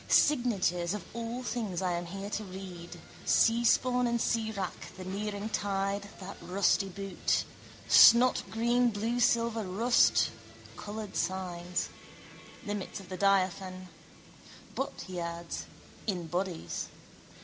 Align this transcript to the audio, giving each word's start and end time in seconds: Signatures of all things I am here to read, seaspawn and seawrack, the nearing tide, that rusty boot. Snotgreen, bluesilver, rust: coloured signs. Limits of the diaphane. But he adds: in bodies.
Signatures 0.07 0.95
of 0.95 1.05
all 1.13 1.43
things 1.43 1.79
I 1.79 1.91
am 1.91 2.07
here 2.07 2.31
to 2.31 2.43
read, 2.43 2.99
seaspawn 3.23 4.07
and 4.09 4.19
seawrack, 4.19 4.95
the 4.97 5.03
nearing 5.05 5.47
tide, 5.49 6.09
that 6.19 6.37
rusty 6.41 6.89
boot. 6.89 7.43
Snotgreen, 7.87 8.91
bluesilver, 8.91 9.63
rust: 9.63 10.31
coloured 10.75 11.15
signs. 11.15 11.89
Limits 12.65 12.99
of 12.99 13.09
the 13.09 13.17
diaphane. 13.19 13.89
But 14.73 15.01
he 15.05 15.19
adds: 15.19 15.67
in 16.07 16.25
bodies. 16.25 16.87